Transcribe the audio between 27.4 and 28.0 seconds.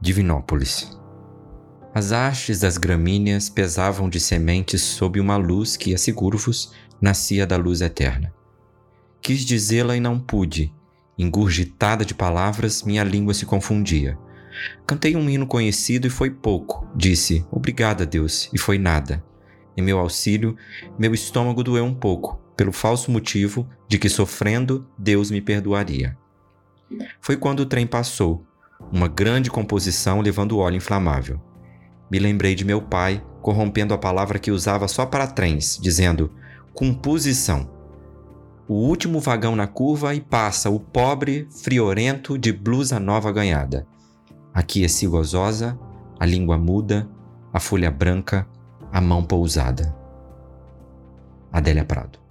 o trem